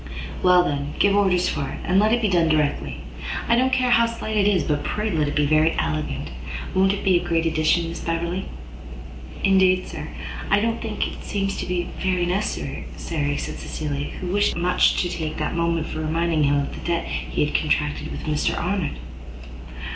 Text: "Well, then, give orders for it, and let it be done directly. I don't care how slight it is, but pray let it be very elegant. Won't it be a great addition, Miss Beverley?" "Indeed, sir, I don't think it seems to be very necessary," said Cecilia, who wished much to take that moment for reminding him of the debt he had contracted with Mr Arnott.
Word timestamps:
"Well, 0.41 0.63
then, 0.63 0.95
give 0.97 1.15
orders 1.15 1.47
for 1.47 1.69
it, 1.69 1.77
and 1.83 1.99
let 1.99 2.11
it 2.11 2.23
be 2.23 2.27
done 2.27 2.49
directly. 2.49 3.01
I 3.47 3.55
don't 3.55 3.71
care 3.71 3.91
how 3.91 4.07
slight 4.07 4.35
it 4.35 4.47
is, 4.47 4.63
but 4.63 4.83
pray 4.83 5.11
let 5.11 5.27
it 5.27 5.35
be 5.35 5.45
very 5.45 5.75
elegant. 5.77 6.31
Won't 6.73 6.91
it 6.91 7.03
be 7.03 7.19
a 7.19 7.23
great 7.23 7.45
addition, 7.45 7.87
Miss 7.87 7.99
Beverley?" 7.99 8.45
"Indeed, 9.43 9.87
sir, 9.87 10.07
I 10.49 10.59
don't 10.59 10.81
think 10.81 11.05
it 11.07 11.23
seems 11.23 11.55
to 11.57 11.67
be 11.67 11.89
very 12.01 12.25
necessary," 12.25 12.87
said 12.97 13.59
Cecilia, 13.59 14.09
who 14.19 14.33
wished 14.33 14.55
much 14.55 14.99
to 15.03 15.07
take 15.07 15.37
that 15.37 15.55
moment 15.55 15.85
for 15.85 15.99
reminding 15.99 16.45
him 16.45 16.55
of 16.57 16.73
the 16.73 16.81
debt 16.83 17.05
he 17.05 17.45
had 17.45 17.53
contracted 17.53 18.09
with 18.09 18.23
Mr 18.23 18.57
Arnott. 18.59 18.97